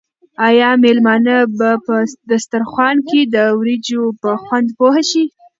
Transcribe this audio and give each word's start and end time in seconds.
آیا 0.47 0.69
مېلمانه 0.83 1.37
به 1.57 1.69
په 1.85 1.95
دسترخوان 2.29 2.97
کې 3.07 3.19
د 3.33 3.35
وریجو 3.59 4.03
په 4.21 4.29
خوند 4.43 4.67
پوه 4.77 4.97
شي؟ 5.09 5.25